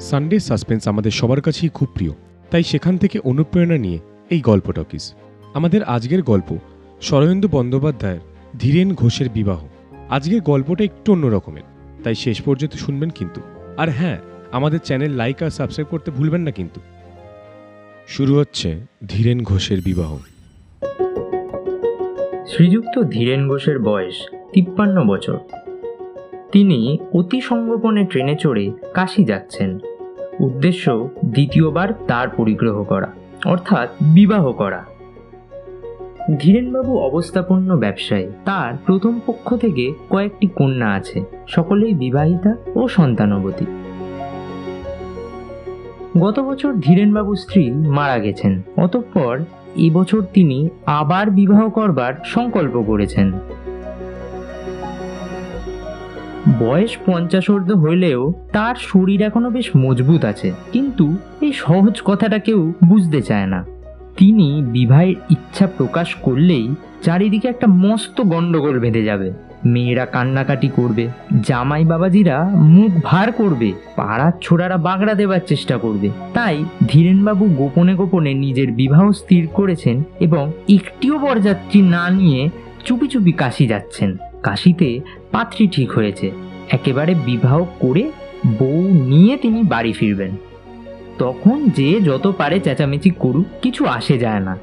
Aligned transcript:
Sunday 0.00 0.40
suspense 0.40 0.88
আমাদের 0.88 1.10
সবার 1.10 1.40
কাছেই 1.40 1.68
খুব 1.68 1.88
প্রিয়। 1.94 2.12
তাই 2.50 2.62
সেখান 2.62 2.98
থেকে 2.98 3.18
অনুপ্রেরণা 3.18 3.78
নিয়ে 3.78 3.98
এই 4.30 4.40
গল্প 4.40 4.72
টকিস। 4.72 5.14
আমাদের 5.54 5.82
আজকের 5.82 6.22
গল্প 6.22 6.58
শরয়েন্দু 7.00 7.48
বন্দ্যোপাধ্যায়ের 7.48 8.20
ধীরেন 8.58 8.94
ঘোষের 8.94 9.28
বিবাহ। 9.28 9.66
আজকের 10.10 10.40
গল্পটা 10.40 10.84
একটু 10.84 11.12
অন্য 11.12 11.26
রকমের। 11.26 11.62
তাই 12.04 12.14
শেষ 12.14 12.42
পর্যন্ত 12.42 12.72
শুনবেন 12.72 13.10
কিন্তু। 13.10 13.40
আর 13.76 13.88
হ্যাঁ 13.88 14.18
আমাদের 14.52 14.78
চ্যানেল 14.78 15.10
লাইক 15.10 15.42
আর 15.42 15.50
সাবস্ক্রাইব 15.50 15.88
করতে 15.90 16.10
ভুলবেন 16.10 16.40
না 16.40 16.50
কিন্তু। 16.50 16.80
শুরু 18.08 18.38
হচ্ছে 18.38 18.80
ধীরেন 19.08 19.42
ঘোষের 19.42 19.80
বিবাহ। 19.84 20.18
শ্রীযুক্ত 22.46 23.02
ধীরেন 23.02 23.48
ঘোষের 23.48 23.78
বয়স 23.78 24.14
তিপ্পান্ন 24.32 25.04
বছর। 25.04 25.38
তিনি 26.52 26.98
অতি 27.14 27.40
সংগোপনে 27.40 28.04
ট্রেনে 28.04 28.36
চড়ে 28.36 28.72
কাশি 28.94 29.24
যাচ্ছেন। 29.24 29.78
উদ্দেশ্য 30.40 31.08
দ্বিতীয়বার 31.24 31.88
তার 32.08 32.28
পরিগ্রহ 32.28 32.84
করা, 32.84 33.10
অর্থাৎ 33.44 33.88
বিবাহ 34.02 34.52
করা। 34.52 34.84
ধীরেনবাবু 36.38 36.98
অবস্থাপন্ন 36.98 37.76
ব্যবসায়ী, 37.76 38.26
তার 38.44 38.76
প্রথম 38.86 39.20
পক্ষ 39.26 39.54
থেকে 39.56 39.92
কয়েকটি 40.10 40.46
কন্যা 40.46 40.88
আছে, 40.88 41.24
সকলেই 41.48 41.94
বিবাহিতা 41.94 42.56
ও 42.74 42.88
সন্তানবতী। 42.88 43.66
গত 46.18 46.40
বছর 46.40 46.72
ধীরেনবাবু 46.74 47.34
স্ত্রী 47.34 47.70
মারা 47.70 48.18
গেছেন, 48.18 48.62
অতঃপর 48.76 49.38
এবছর 49.76 50.22
তিনি 50.34 50.68
আবার 50.86 51.30
বিবাহ 51.30 51.68
করবার 51.68 52.12
সংকল্প 52.24 52.82
করেছেন। 52.82 53.32
বয়স 56.58 56.96
পঞ্চাশোর্ধ 57.06 57.72
হইলেও 57.72 58.32
তার 58.52 58.74
শরীর 58.78 59.22
এখনও 59.22 59.50
বেশ 59.50 59.70
মজবুত 59.76 60.24
আছে। 60.24 60.52
কিন্তু 60.72 61.16
এই 61.40 61.52
সহজ 61.52 62.02
কথাটা 62.04 62.38
কেউ 62.38 62.72
বুঝতে 62.84 63.22
চায় 63.22 63.46
না। 63.46 63.64
তিনি 64.16 64.62
বিবাহের 64.62 65.14
ইচ্ছা 65.30 65.66
প্রকাশ 65.66 66.14
করলেই 66.14 66.74
চারিদিকে 67.02 67.48
একটা 67.48 67.66
মস্ত 67.66 68.20
গন্ডগোল 68.20 68.78
বেঁধে 68.78 69.04
যাবে। 69.04 69.32
মেয়েরা 69.64 70.06
কান্নাকাটি 70.06 70.68
করবে 70.68 71.08
জামাই 71.42 71.84
বাবাজিরা 71.84 72.50
মুখ 72.54 72.90
ভার 73.04 73.32
করবে, 73.32 73.72
পাড়ার 73.96 74.32
ছোড়ারা 74.42 74.76
বাগড়া 74.76 75.14
দেবার 75.14 75.40
চেষ্টা 75.46 75.78
করবে। 75.78 76.10
তাই 76.34 76.64
ধীরেনবাবু 76.88 77.46
গোপনে 77.46 77.94
গোপনে 77.94 78.34
নিজের 78.34 78.72
বিবাহ 78.72 79.12
স্থির 79.12 79.46
করেছেন 79.46 80.02
এবং 80.20 80.52
একটিও 80.68 81.18
বরযাত্রী 81.18 81.82
না 81.82 82.10
নিয়ে 82.10 82.50
চুপি 82.84 83.08
চুপি 83.08 83.32
কাশি 83.32 83.66
যাচ্ছেন। 83.66 84.16
কাশিতে 84.42 85.00
পাত্রী 85.30 85.66
ঠিক 85.66 85.92
হয়েছে। 85.92 86.30
একেবারে 86.70 87.14
বিবাহ 87.14 87.64
করে 87.78 88.12
বউ 88.58 88.88
নিয়ে 88.92 89.36
তিনি 89.36 89.62
বাড়ি 89.62 89.92
ফিরবেন। 89.92 90.36
তখন 91.18 91.68
যে 91.68 92.00
যত 92.00 92.34
পারে 92.38 92.60
চেঁচামেচি 92.60 93.10
করুক, 93.10 93.46
কিছু 93.62 93.86
আসে 93.86 94.18
যায় 94.18 94.40
না। 94.40 94.58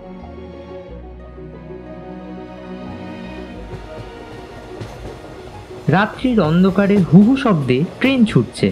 রাত্রির 5.87 6.41
অন্ধকারে 6.41 6.97
হুহু 6.97 7.37
শব্দে 7.37 7.83
ট্রেন 7.99 8.25
ছুটছে। 8.25 8.71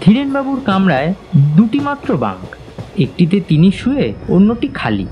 ধীরেনবাবুর 0.00 0.60
কামরায় 0.64 1.14
দুটি 1.56 1.80
মাত্র 1.80 2.16
বাঙ্ক 2.16 2.54
একটিতে 3.00 3.40
তিনি 3.48 3.70
শুয়ে, 3.70 4.14
অন্যটি 4.28 4.68
খালি। 4.68 5.06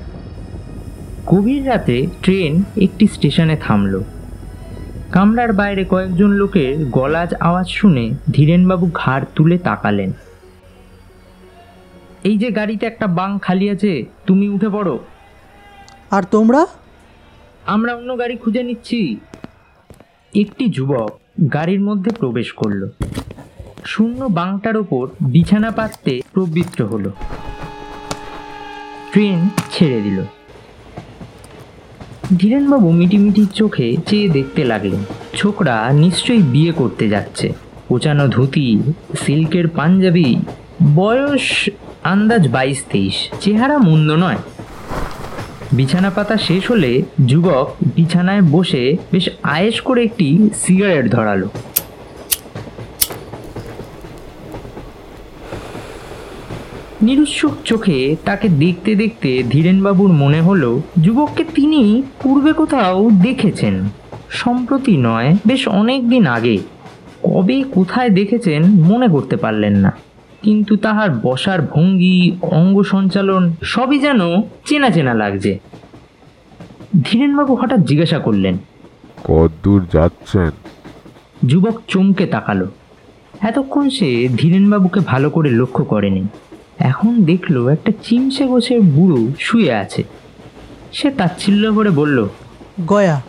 গভীর 1.27 1.69
রাতে 1.69 2.07
ট্রেন 2.23 2.63
একটি 2.83 3.07
স্টেশনে 3.07 3.57
থামল। 3.57 4.03
কামরার 5.13 5.53
বাইরে 5.53 5.85
কয়েকজন 5.85 6.29
লোকের 6.29 6.87
গলাজ 6.91 7.35
আওয়াজ 7.35 7.69
শুনে 7.69 8.11
ধীরেনবাবু 8.31 8.91
ঘাড় 8.95 9.25
তুলে 9.35 9.59
তাকালেন। 9.59 10.13
এই 12.25 12.39
যে 12.39 12.51
গাড়িতে 12.51 12.87
একটা 12.87 13.07
বাং 13.07 13.39
খালি 13.43 13.71
আছে 13.71 14.05
তুমি 14.27 14.49
উঠে 14.49 14.69
পড়ো। 14.69 14.99
আর 16.11 16.23
তোমরা? 16.31 16.67
আমরা 17.67 17.95
অন্য 17.95 18.19
গাড়ি 18.19 18.37
খুঁজে 18.37 18.63
নিচ্ছি। 18.63 19.17
একটি 20.37 20.69
যুবক 20.69 21.21
গাড়ির 21.53 21.81
মধ্যে 21.81 22.11
প্রবেশ 22.11 22.53
করল। 22.53 22.89
শূন্য 23.85 24.25
বাংটার 24.25 24.77
ওপর 24.77 25.09
বিছানা 25.21 25.71
পাততে 25.71 26.23
প্রবৃত্ত 26.33 26.83
হলো। 26.83 27.11
ট্রেন 29.13 29.49
ছেড়ে 29.71 30.01
দিল। 30.01 30.23
ধীরেনবাবু 32.37 32.91
মিটিমিটি 32.91 33.47
চোখে 33.55 33.97
চেয়ে 34.07 34.29
দেখতে 34.29 34.65
লাগলেন। 34.65 35.01
ছোকরা 35.37 35.93
নিশ্চয়ই 35.93 36.43
বিয়ে 36.43 36.73
করতে 36.73 37.09
যাচ্ছে। 37.09 37.53
কোচানো 37.89 38.29
ধুতি, 38.29 38.83
সিল্কের 39.27 39.69
পাঞ্জাবি, 39.69 40.37
বয়স 40.95 41.71
আন্দাজ 42.03 42.49
বাইশ 42.49 42.83
তেইশ। 42.93 43.15
চেহারা 43.41 43.79
মন্দ 43.79 44.13
নয়। 44.13 44.37
বিছানা 45.73 46.11
পাতা 46.11 46.37
শেষ 46.37 46.71
হলে 46.71 47.03
যুবক 47.27 47.77
বিছানায় 47.95 48.43
বসে 48.43 48.97
বেশ 49.13 49.29
আয়েস 49.43 49.81
করে 49.81 50.05
একটি 50.05 50.51
সিগারেট 50.55 51.11
ধরালো। 51.11 51.49
নিরুৎসুক 57.03 57.53
চোখে 57.65 58.17
তাকে 58.25 58.49
দেখতে 58.49 58.95
দেখতে 58.95 59.43
ধীরেনবাবুর 59.51 60.13
মনে 60.13 60.41
হলো 60.41 60.83
যুবককে 61.03 61.45
তিনি 61.45 62.03
পূর্বে 62.23 62.53
কোথাও 62.53 63.11
দেখেছেন। 63.11 63.89
সম্প্রতি 64.31 64.97
নয় 64.97 65.37
বেশ 65.47 65.69
অনেক 65.69 66.09
দিন 66.09 66.27
আগে। 66.27 66.59
কবে 67.23 67.63
কোথায় 67.63 68.11
দেখেছেন 68.11 68.63
মনে 68.63 69.09
করতে 69.09 69.37
পারলেন 69.37 69.77
না। 69.77 69.93
কিন্তু 70.43 70.77
তাহার 70.77 71.11
বসার 71.23 71.63
ভঙ্গি 71.63 72.37
অঙ্গ 72.43 72.83
সঞ্চালন 72.83 73.53
সবই 73.63 73.99
যেন 73.99 74.21
চেনা 74.65 74.91
চেনা 74.91 75.15
লাগছে। 75.15 75.59
ধীরেনবাবু 77.05 77.55
হঠাৎ 77.55 77.81
জিজ্ঞাসা 77.81 78.19
করলেন 78.19 78.59
কদ্দূর 79.25 79.87
যাচ্ছেন? 79.93 80.51
যুবক 81.47 81.81
চমকে 81.89 82.27
তাকালো। 82.27 82.67
এতক্ষণ 83.41 83.91
সে 83.91 84.29
ধীরেনবাবুকে 84.37 85.01
ভালো 85.01 85.31
করে 85.31 85.51
লক্ষ্য 85.51 85.85
করেনি। 85.85 86.23
এখন 86.79 87.23
দেখল 87.25 87.69
একটা 87.69 87.93
চিমসে 88.03 88.47
গোছের 88.47 88.81
বুড়ো 88.81 89.27
শুয়ে 89.39 89.73
আছে। 89.73 90.05
সে 90.93 91.11
তাচ্ছিল্য 91.11 91.75
করে 91.75 91.91
বলল 91.91 92.29
গয়া। 92.89 93.23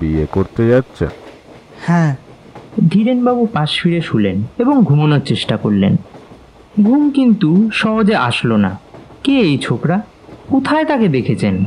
বিয়ে 0.00 0.26
করতে 0.32 0.68
যাচ্ছে? 0.68 1.06
হ্যাঁ। 1.86 2.16
ধীরেনবাবু 2.88 3.46
পাশ 3.46 3.80
ফিরে 3.82 4.00
শুলেন 4.00 4.42
এবং 4.58 4.84
ঘুমানোর 4.84 5.20
চেষ্টা 5.20 5.56
করলেন। 5.56 5.96
ঘুম 6.82 7.10
কিন্তু 7.10 7.70
সহজে 7.72 8.16
আসলো 8.16 8.56
না। 8.56 8.78
কে 9.22 9.32
এই 9.32 9.58
ছোকরা? 9.58 10.02
কোথায় 10.48 10.84
তাকে 10.84 11.08
দেখেছেন? 11.08 11.64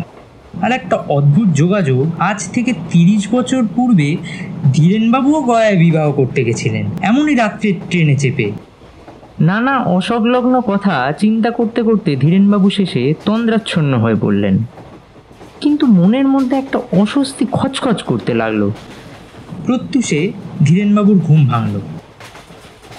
আর 0.62 0.72
একটা 0.72 0.96
অদ্ভুত 0.96 1.48
যোগাযোগ 1.48 2.12
আজ 2.20 2.52
থেকে 2.52 2.74
তিরিশ 2.74 3.34
বছর 3.34 3.64
পূর্বে 3.76 4.18
ধীরেনবাবুও 4.74 5.42
গয়ায় 5.42 5.78
বিবাহ 5.78 6.12
করতে 6.12 6.44
গেছিলেন। 6.44 6.86
এমনই 7.02 7.36
রাত্রে 7.36 7.74
ট্রেনে 7.90 8.16
চেপে। 8.16 8.52
নানা 9.42 9.78
অসংলগ্ন 9.78 10.62
কথা 10.62 11.12
চিন্তা 11.12 11.52
করতে 11.52 11.84
করতে 11.84 12.16
ধীরেনবাবু 12.16 12.70
শেষে 12.70 13.14
তন্দ্রাচ্ছন্ন 13.26 13.98
হয়ে 13.98 14.16
পড়লেন 14.16 14.58
কিন্তু 15.62 15.86
মনের 15.86 16.28
মধ্যে 16.28 16.56
একটা 16.56 16.80
অস্বস্তি 17.02 17.46
খচখচ 17.52 18.04
করতে 18.04 18.34
লাগল। 18.34 18.72
প্রত্যুষে 19.66 20.32
ধীরেনবাবুর 20.66 21.20
ঘুম 21.20 21.48
ভাঙল। 21.48 21.80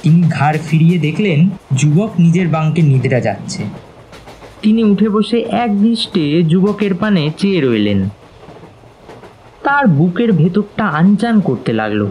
তিনি 0.02 0.22
ঘাড় 0.22 0.58
ফিরিয়ে 0.58 0.98
দেখলেন, 0.98 1.48
যুবক 1.76 2.10
নিজের 2.18 2.48
বাঙ্কে 2.48 2.82
নিদ্রা 2.82 3.20
যাচ্ছে। 3.20 3.62
তিনি 4.62 4.84
উঠে 4.84 5.08
বসে 5.08 5.38
এক 5.38 5.82
দৃষ্টে 5.82 6.42
যুবকের 6.42 6.94
পানে 6.94 7.30
চেয়ে 7.38 7.60
রইলেন। 7.60 8.08
তার 9.62 9.86
বুকের 9.86 10.32
ভেতরটা 10.32 10.84
আনচান 10.84 11.40
করতে 11.40 11.72
লাগল। 11.72 12.10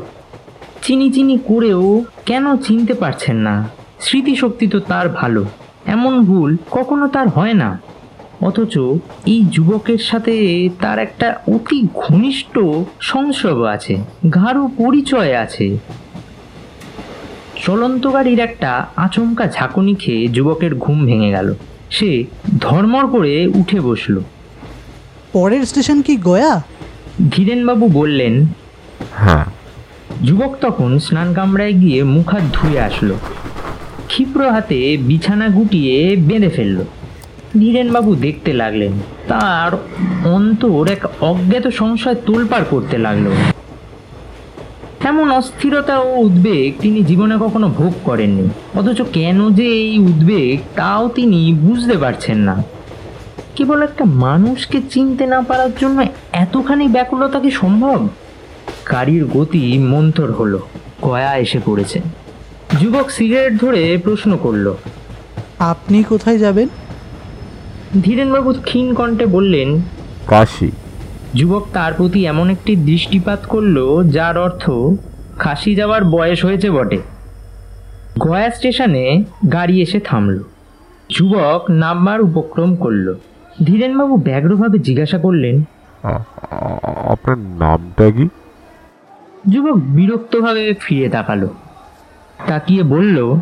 চিনি 0.82 1.12
চিনি 1.12 1.38
করেও 1.38 2.04
কেন 2.26 2.58
চিনতে 2.58 2.94
পারছেন 2.94 3.36
না। 3.36 3.79
স্মৃতিশক্তি 4.00 4.68
তো 4.68 4.80
তার 4.80 5.10
ভালো। 5.10 5.46
এমন 5.86 6.26
ভুল 6.26 6.58
কখনো 6.72 7.08
তার 7.08 7.28
হয় 7.30 7.54
না। 7.54 7.80
অথচ 8.42 8.78
এই 9.26 9.46
যুবকের 9.52 9.98
সাথে 9.98 10.70
তার 10.82 11.00
একটা 11.00 11.40
অতি 11.48 11.88
ঘনিষ্ঠ 11.96 12.60
সংসর্গ 13.00 13.62
আছে 13.62 13.98
গাঢ় 14.34 14.68
পরিচয় 14.78 15.38
আছে। 15.38 15.78
চলন্ত 17.66 18.08
গাড়ির 18.14 18.40
একটা 18.40 18.86
আচমকা 18.96 19.46
ঝাঁকুনি 19.48 19.96
খেয়ে 19.96 20.28
যুবকের 20.28 20.76
ঘুম 20.76 21.06
ভেঙে 21.06 21.30
গেল। 21.30 21.54
সে 21.90 22.26
ধর্মর 22.60 23.08
করে 23.08 23.48
উঠে 23.56 23.80
বসল। 23.80 24.20
পরের 25.34 25.66
স্টেশন 25.66 26.02
কি 26.02 26.18
গয়া? 26.18 26.62
ধীরেনবাবু 27.32 27.88
বললেন 27.88 28.46
হ্যাঁ। 29.16 29.46
যুবক 30.24 30.56
তখন 30.62 31.00
স্নান 31.00 31.34
কামরায় 31.34 31.74
গিয়ে 31.74 32.04
মুখ 32.04 32.30
হাত 32.30 32.42
ধুয়ে 32.54 32.80
আসলো। 32.80 33.16
ক্ষিপ্র 34.10 34.42
হাতে 34.50 34.80
বিছানা 35.10 35.48
গুটিয়ে 35.48 35.96
বেঁধে 36.28 36.50
ফেলল। 36.50 36.80
ধীরেনবাবু 37.60 38.12
দেখতে 38.16 38.52
লাগলেন, 38.54 38.94
তার 39.28 39.72
অন্তর 40.36 40.84
এক 40.92 41.04
অজ্ঞাত 41.22 41.66
সংশয় 41.80 42.18
তোলপাড় 42.26 42.66
করতে 42.70 42.98
লাগল। 42.98 43.28
এমন 45.10 45.28
অস্থিরতা 45.32 45.96
ও 46.00 46.10
উদ্বেগ 46.28 46.70
তিনি 46.82 47.00
জীবনে 47.02 47.36
কখনো 47.40 47.68
ভোগ 47.70 47.94
করেননি, 48.04 48.46
অথচ 48.80 49.00
কেন 49.14 49.40
যে 49.50 49.68
এই 49.84 49.96
উদ্বেগ 50.00 50.56
তাও 50.76 51.04
তিনি 51.18 51.40
বুঝতে 51.54 51.96
পারছেন 51.98 52.38
না। 52.38 52.56
কেবল 53.56 53.80
একটা 53.82 54.04
মানুষকে 54.26 54.78
চিনতে 54.90 55.24
না 55.26 55.40
পারার 55.42 55.72
জন্য 55.82 55.98
এতখানি 56.44 56.86
ব্যাকুলতা 56.88 57.38
কি 57.40 57.52
সম্ভব? 57.52 58.00
গাড়ির 58.92 59.24
গতি 59.26 59.64
মন্থর 59.92 60.30
হলো, 60.32 60.60
গয়া 61.06 61.32
এসে 61.38 61.60
পড়েছে। 61.66 62.00
যুবক 62.80 63.08
সিগারেট 63.10 63.54
ধরে 63.62 63.84
প্রশ্ন 64.04 64.38
করল। 64.38 64.74
আপনি 65.60 66.04
কোথায় 66.04 66.38
যাবেন? 66.38 66.68
ধীরেনবাবু 68.02 68.54
ক্ষীণ 68.54 68.94
কণ্ঠে 68.94 69.26
বললেন 69.26 69.70
কাশি। 70.28 70.72
যুবক 71.34 71.64
তার 71.74 71.94
প্রতি 71.94 72.26
এমন 72.26 72.50
একটি 72.50 72.76
দৃষ্টিপাত 72.76 73.42
করল 73.50 73.78
যার 74.10 74.36
অর্থ 74.38 74.64
খাসি 75.40 75.72
যাওয়ার 75.76 76.04
বয়স 76.04 76.46
হয়েছে 76.46 76.70
বটে। 76.70 77.00
গয়া 78.24 78.50
স্টেশনে 78.50 79.24
গাড়ি 79.54 79.82
এসে 79.82 80.00
থামল। 80.00 80.36
যুবক 81.10 81.62
নামবার 81.84 82.22
উপক্রম 82.22 82.76
করল। 82.76 83.16
ধীরেনবাবু 83.64 84.16
ব্যগ্রভাবে 84.18 84.78
জিজ্ঞাসা 84.80 85.18
করলেন 85.18 85.56
আপনার 87.14 87.38
নামটা 87.38 88.06
কি? 88.12 88.26
যুবক 89.50 89.78
বিরক্তভাবে 89.98 90.64
ফিরে 90.80 91.10
তাকালো। 91.10 91.50
তাকিয়ে 92.50 92.84
বলল 92.84 93.36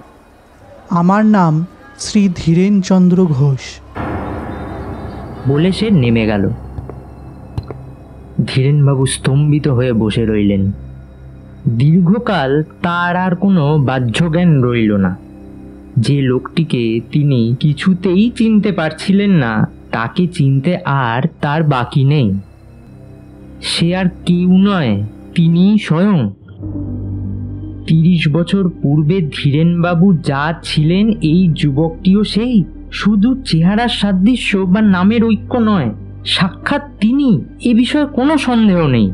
আমার 0.90 1.26
নাম 1.26 1.66
শ্রী 2.00 2.30
ধীরেনচন্দ্র 2.36 3.26
ঘোষ। 3.26 3.60
বলে 5.48 5.72
সে 5.72 5.90
নেমে 5.90 6.26
গেল। 6.26 6.50
ধীরেনবাবু 8.48 9.06
স্তম্ভিত 9.06 9.68
হয়ে 9.68 9.94
বসে 9.94 10.26
রইলেন। 10.26 10.72
দীর্ঘকাল 11.70 12.64
তার 12.64 13.16
আর 13.16 13.36
কোনো 13.36 13.78
বাহ্যজ্ঞান 13.78 14.64
রইল 14.64 14.94
না। 14.94 15.18
যে 15.98 16.22
লোকটিকে 16.22 17.00
তিনি 17.12 17.56
কিছুতেই 17.60 18.32
চিনতে 18.32 18.72
পারছিলেন 18.72 19.32
না 19.32 19.68
তাকে 19.92 20.28
চিনতে 20.28 20.78
আর 20.86 21.22
তার 21.42 21.64
বাকি 21.64 22.04
নেই। 22.04 22.40
সে 23.62 23.96
আর 23.96 24.06
কেউ 24.26 24.58
নয় 24.58 25.04
তিনি 25.36 25.78
স্বয়ং। 25.82 26.30
তিরিশ 27.88 28.28
বছর 28.28 28.72
পূর্বে 28.82 29.30
ধীরেনবাবু 29.38 30.14
যা 30.14 30.54
ছিলেন, 30.64 31.10
এই 31.10 31.50
যুবকটিও 31.54 32.24
সেই। 32.24 32.64
শুধু 32.92 33.42
চেহারার 33.46 33.88
সাদৃশ্য 33.88 34.58
বা 34.58 34.82
নামের 34.82 35.24
ঐক্য 35.24 35.58
নয়, 35.58 35.94
সাক্ষাৎ 36.26 36.82
তিনি, 37.02 37.42
এ 37.64 37.74
বিষয়ে 37.74 38.06
কোনো 38.06 38.38
সন্দেহ 38.38 38.88
নেই। 38.88 39.12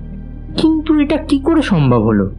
কিন্তু 0.58 1.00
এটা 1.00 1.18
কি 1.18 1.40
করে 1.40 1.62
সম্ভব 1.62 2.02
হলো? 2.02 2.32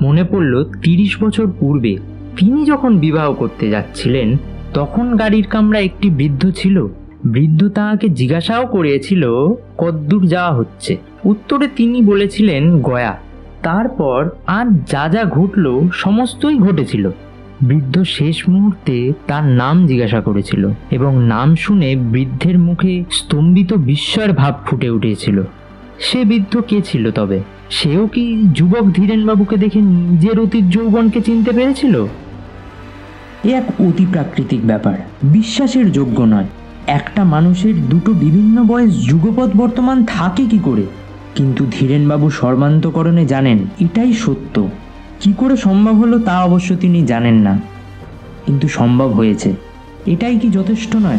মনে 0.00 0.24
পড়ল, 0.24 0.64
তিরিশ 0.64 1.22
বছর 1.22 1.52
পূর্বে 1.60 1.98
তিনি 2.36 2.64
যখন 2.64 2.98
বিবাহ 2.98 3.32
করতে 3.32 3.70
যাচ্ছিলেন, 3.70 4.36
তখন 4.74 5.16
গাড়ির 5.16 5.46
কামরা 5.46 5.78
একটি 5.78 6.10
বৃদ্ধ 6.10 6.50
ছিল। 6.50 6.86
বৃদ্ধ 7.24 7.68
তাহাকে 7.68 8.08
জিজ্ঞাসাও 8.08 8.66
করিয়েছিল, 8.66 9.28
কদ্দূর 9.78 10.26
যাওয়া 10.26 10.52
হচ্ছে? 10.52 10.96
উত্তরে 11.24 11.68
তিনি 11.76 12.02
বলেছিলেন, 12.02 12.80
গয়া। 12.80 13.31
তারপর 13.62 14.30
আর 14.46 14.66
যা 14.88 15.08
যা 15.08 15.24
ঘটল, 15.24 15.88
সমস্তই 15.92 16.58
ঘটেছিল। 16.58 17.10
বৃদ্ধ 17.62 18.02
শেষ 18.02 18.48
মুহূর্তে 18.48 19.12
তার 19.26 19.44
নাম 19.44 19.86
জিজ্ঞাসা 19.86 20.20
করেছিল 20.20 20.70
এবং 20.90 21.24
নাম 21.24 21.54
শুনে 21.54 21.96
বৃদ্ধের 21.96 22.58
মুখে 22.58 23.04
স্তম্ভিত 23.10 23.72
বিস্ময়ের 23.72 24.32
ভাব 24.32 24.54
ফুটে 24.66 24.90
উঠেছিল। 24.90 25.42
সে 25.98 26.24
বৃদ্ধ 26.24 26.56
কে 26.68 26.82
ছিল 26.82 27.10
তবে? 27.10 27.40
সেও 27.70 28.06
কি 28.06 28.42
যুবক 28.52 28.92
ধীরেনবাবুকে 28.92 29.56
দেখে 29.56 29.80
নিজের 29.80 30.40
অতীত 30.40 30.64
যৌবনকে 30.64 31.20
চিনতে 31.20 31.52
পেরেছিল? 31.52 32.06
এ 33.44 33.54
এক 33.54 33.80
অতি 33.80 34.06
প্রাকৃতিক 34.12 34.66
ব্যাপার, 34.66 34.94
বিশ্বাসের 35.22 35.92
যোগ্য 35.92 36.22
নয়। 36.22 36.46
একটা 36.86 37.24
মানুষের 37.24 37.74
দুটো 37.88 38.12
বিভিন্ন 38.12 38.62
বয়স 38.62 39.06
যুগপৎ 39.06 39.50
বর্তমান 39.56 40.04
থাকে 40.04 40.44
কি 40.46 40.58
করে? 40.58 40.82
কিন্তু 41.34 41.66
ধীরেনবাবু 41.70 42.30
সর্বান্তকরণে 42.30 43.26
জানেন, 43.26 43.58
এটাই 43.80 44.12
সত্য। 44.12 44.68
কি 45.20 45.32
করে 45.32 45.56
সম্ভব 45.56 45.94
হলো 45.94 46.18
তা 46.18 46.44
অবশ্য 46.44 46.76
তিনি 46.76 47.06
জানেন 47.06 47.34
না। 47.34 47.58
কিন্তু 48.46 48.68
সম্ভব 48.68 49.08
হয়েছে। 49.08 49.54
এটাই 50.06 50.38
কি 50.38 50.50
যথেষ্ট 50.50 50.96
নয়? 50.96 51.18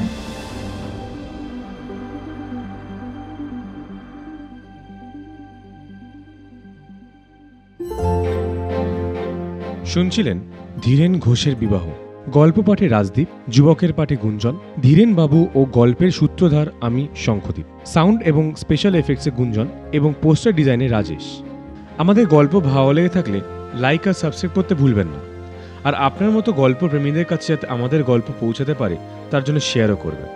শুনছিলেন 9.86 10.40
ধীরেন 10.82 11.20
ঘোষের 11.20 11.56
বিবাহ। 11.56 12.03
গল্প 12.30 12.62
পাঠে 12.62 12.88
রাজদীপ, 12.88 13.28
যুবকের 13.50 13.94
পাঠে 13.94 14.16
গুঞ্জন, 14.16 14.58
ধীরেন 14.82 15.16
বাবু 15.16 15.48
ও 15.56 15.66
গল্পের 15.66 16.12
সূত্রধার 16.12 16.68
আমি 16.82 17.08
শঙ্খদীপ। 17.16 17.66
সাউন্ড 17.86 18.22
এবং 18.22 18.56
স্পেশাল 18.56 18.96
এফেক্টসে 18.96 19.32
গুঞ্জন 19.32 19.68
এবং 19.92 20.14
পোস্টার 20.22 20.56
ডিজাইনে 20.56 20.88
রাজেশ। 20.88 21.42
আমাদের 21.98 22.28
গল্প 22.28 22.60
ভালো 22.60 22.94
লেগে 22.94 23.10
থাকলে 23.10 23.42
লাইক 23.74 24.08
আর 24.08 24.14
সাবস্ক্রাইব 24.14 24.52
করতে 24.56 24.76
ভুলবেন 24.76 25.08
না। 25.08 25.20
আর 25.88 25.96
আপনার 25.96 26.32
মতো 26.32 26.54
গল্প 26.54 26.88
প্রেমীদের 26.88 27.26
কাছে 27.26 27.54
যাতে 27.54 27.68
আমাদের 27.68 28.04
গল্প 28.04 28.32
পৌঁছাতে 28.40 28.74
পারে, 28.74 28.98
তার 29.32 29.44
জন্য 29.44 29.60
শেয়ারও 29.60 29.96
করবেন। 29.96 30.30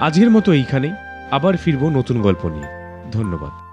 আজকের 0.00 0.30
মতো 0.30 0.52
এইখানেই, 0.52 0.92
আবার 1.30 1.56
ফিরবো 1.56 1.90
নতুন 1.90 2.22
গল্প 2.22 2.46
নিয়ে। 2.46 2.66
ধন্যবাদ। 3.12 3.65